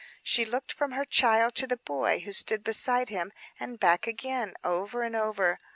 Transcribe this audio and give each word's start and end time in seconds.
She 0.23 0.45
looked 0.45 0.71
from 0.71 0.93
her 0.93 1.05
child 1.05 1.53
to 1.53 1.67
the 1.67 1.77
boy 1.77 2.21
who 2.21 2.33
stood 2.33 2.63
beside 2.63 3.09
him, 3.09 3.31
and 3.59 3.79
back 3.79 4.07
again; 4.07 4.55
over 4.63 5.03
and 5.03 5.15
over. 5.15 5.59